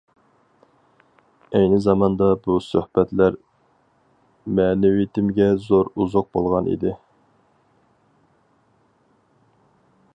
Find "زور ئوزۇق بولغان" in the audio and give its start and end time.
5.67-6.71